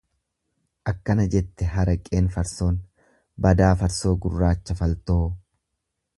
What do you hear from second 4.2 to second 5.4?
gurraacha faltoo!.